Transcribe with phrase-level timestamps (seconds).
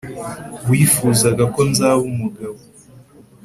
[0.69, 2.59] wifuzaga ko nzaba umugabo